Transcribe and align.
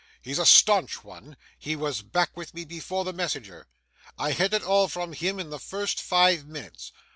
He's 0.19 0.39
a 0.39 0.47
staunch 0.47 1.03
one; 1.03 1.37
he 1.59 1.75
was 1.75 2.01
back 2.01 2.35
with 2.35 2.55
me 2.55 2.65
before 2.65 3.05
the 3.05 3.13
messenger. 3.13 3.67
I 4.17 4.31
had 4.31 4.51
it 4.51 4.63
all 4.63 4.87
from 4.87 5.13
him 5.13 5.39
in 5.39 5.51
the 5.51 5.59
first 5.59 6.01
five 6.01 6.43
minutes. 6.47 6.91